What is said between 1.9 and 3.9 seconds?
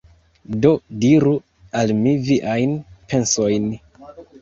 mi viajn pensojn